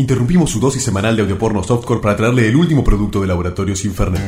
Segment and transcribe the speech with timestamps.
[0.00, 4.22] Interrumpimos su dosis semanal de audioporno softcore para traerle el último producto de Laboratorios Infernet.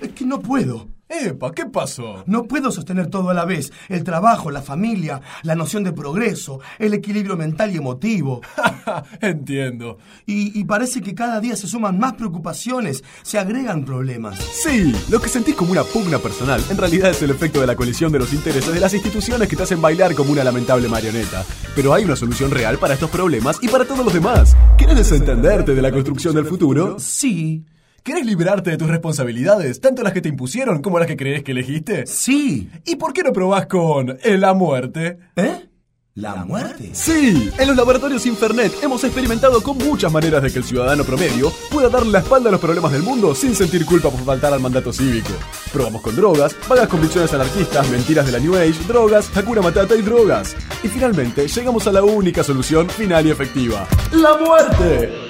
[0.00, 0.97] Es que no puedo.
[1.08, 2.22] Epa, ¿qué pasó?
[2.26, 3.72] No puedo sostener todo a la vez.
[3.88, 8.42] El trabajo, la familia, la noción de progreso, el equilibrio mental y emotivo.
[9.20, 9.98] Entiendo.
[10.26, 14.38] Y, y parece que cada día se suman más preocupaciones, se agregan problemas.
[14.38, 17.76] Sí, lo que sentís como una pugna personal en realidad es el efecto de la
[17.76, 21.44] colisión de los intereses de las instituciones que te hacen bailar como una lamentable marioneta.
[21.74, 24.56] Pero hay una solución real para estos problemas y para todos los demás.
[24.76, 26.96] ¿Quieres desentenderte de la construcción del futuro?
[26.98, 27.64] Sí,
[28.08, 31.52] ¿Querés liberarte de tus responsabilidades, tanto las que te impusieron como las que crees que
[31.52, 32.06] elegiste?
[32.06, 32.70] sí.
[32.86, 35.18] ¿Y por qué no probás con la muerte?
[35.36, 35.68] ¿Eh?
[36.14, 36.88] ¿La muerte?
[36.94, 41.52] Sí, en los laboratorios Infernet hemos experimentado con muchas maneras de que el ciudadano promedio
[41.70, 44.60] pueda darle la espalda a los problemas del mundo sin sentir culpa por faltar al
[44.60, 45.34] mandato cívico.
[45.70, 50.00] Probamos con drogas, vagas convicciones anarquistas, mentiras de la New Age, drogas, Hakuna Matata y
[50.00, 50.56] drogas.
[50.82, 55.27] Y finalmente llegamos a la única solución final y efectiva: ¡La muerte!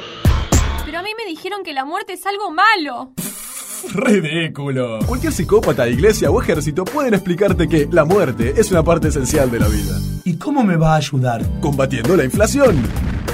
[1.08, 3.14] Mí me dijeron que la muerte es algo malo.
[3.94, 4.98] Ridículo.
[5.06, 9.58] Cualquier psicópata, iglesia o ejército pueden explicarte que la muerte es una parte esencial de
[9.58, 9.98] la vida.
[10.24, 11.46] ¿Y cómo me va a ayudar?
[11.62, 12.76] combatiendo la inflación.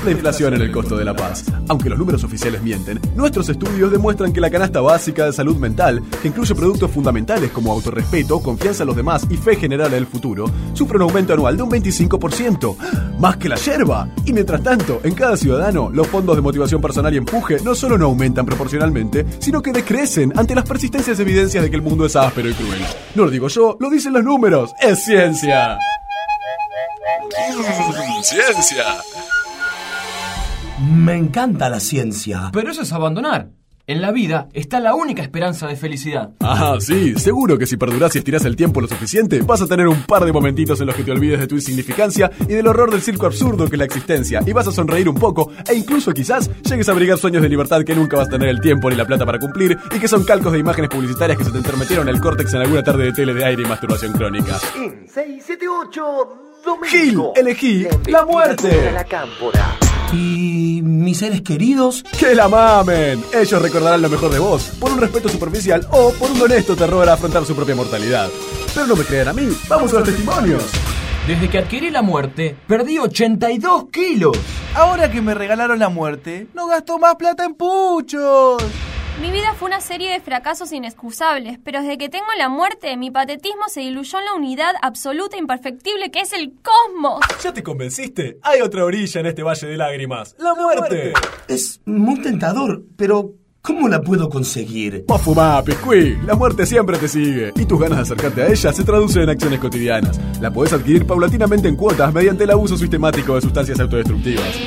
[0.05, 1.47] La inflación en el costo de la paz.
[1.66, 6.02] Aunque los números oficiales mienten, nuestros estudios demuestran que la canasta básica de salud mental,
[6.20, 10.06] que incluye productos fundamentales como autorrespeto, confianza en los demás y fe general en el
[10.06, 12.77] futuro, sufre un aumento anual de un 25%.
[13.19, 14.06] Más que la yerba.
[14.27, 17.96] Y mientras tanto, en cada ciudadano, los fondos de motivación personal y empuje no solo
[17.96, 22.14] no aumentan proporcionalmente, sino que decrecen ante las persistentes evidencias de que el mundo es
[22.14, 22.83] áspero y cruel.
[23.14, 24.74] No lo digo yo, lo dicen los números.
[24.83, 25.78] Es ciencia.
[28.22, 28.84] Ciencia.
[30.84, 32.50] Me encanta la ciencia.
[32.52, 33.48] Pero eso es abandonar.
[33.86, 36.30] En la vida está la única esperanza de felicidad.
[36.40, 39.88] Ah, sí, seguro que si perdurás y estirás el tiempo lo suficiente, vas a tener
[39.88, 42.90] un par de momentitos en los que te olvides de tu insignificancia y del horror
[42.90, 46.12] del circo absurdo que es la existencia, y vas a sonreír un poco, e incluso
[46.12, 48.96] quizás llegues a abrigar sueños de libertad que nunca vas a tener el tiempo ni
[48.96, 52.08] la plata para cumplir, y que son calcos de imágenes publicitarias que se te intermetieron
[52.08, 54.58] en el córtex en alguna tarde de tele de aire y masturbación crónica.
[54.77, 56.02] En 678
[56.64, 57.33] Domingo.
[57.34, 58.68] Gil, elegí la muerte.
[58.68, 59.77] de la cámpora.
[60.14, 62.05] ¿Y mis seres queridos?
[62.19, 63.25] ¡Que la mamen!
[63.33, 67.08] Ellos recordarán lo mejor de vos, por un respeto superficial o por un honesto terror
[67.08, 68.30] a afrontar su propia mortalidad.
[68.73, 70.63] Pero no me crean a mí, vamos a los testimonios.
[71.27, 74.39] Desde que adquirí la muerte, perdí 82 kilos.
[74.77, 78.63] Ahora que me regalaron la muerte, no gasto más plata en puchos.
[79.20, 83.13] Mi vida fue una serie de fracasos inexcusables, pero desde que tengo la muerte, mi
[83.13, 87.20] patetismo se diluyó en la unidad absoluta e imperfectible que es el cosmos.
[87.42, 88.39] ¿Ya te convenciste?
[88.42, 90.35] Hay otra orilla en este valle de lágrimas.
[90.39, 91.13] ¡La muerte!
[91.47, 95.05] Es muy tentador, pero ¿cómo la puedo conseguir?
[95.08, 96.19] Más fumá, piscuí.
[96.27, 97.52] La muerte siempre te sigue.
[97.55, 100.20] Y tus ganas de acercarte a ella se traducen en acciones cotidianas.
[100.41, 104.58] La podés adquirir paulatinamente en cuotas mediante el abuso sistemático de sustancias autodestructivas.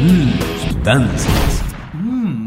[0.00, 1.63] Mmm, sustancias.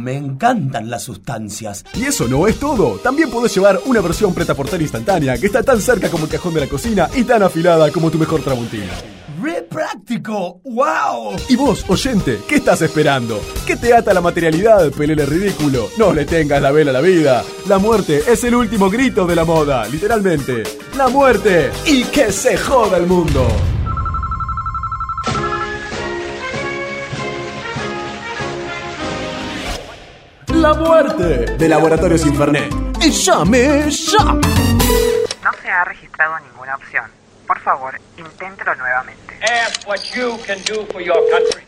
[0.07, 1.83] Me encantan las sustancias.
[1.93, 2.97] Y eso no es todo.
[2.99, 6.53] También podés llevar una versión preta porter instantánea que está tan cerca como el cajón
[6.53, 8.93] de la cocina y tan afilada como tu mejor tramontina.
[9.41, 10.61] ¡Re práctico!
[10.63, 11.35] ¡Wow!
[11.49, 13.41] Y vos, oyente, ¿qué estás esperando?
[13.65, 15.89] ¿Qué te ata la materialidad, pelele ridículo?
[15.97, 17.43] No le tengas la vela a la vida.
[17.67, 20.63] La muerte es el último grito de la moda, literalmente.
[20.95, 23.45] La muerte y que se joda el mundo.
[30.67, 32.69] La muerte de Laboratorios Infernet.
[32.99, 34.23] Llame ya.
[34.25, 37.05] No se ha registrado ninguna opción.
[37.47, 39.39] Por favor, inténtelo nuevamente.
[39.43, 41.66] Ask what you can do for your country.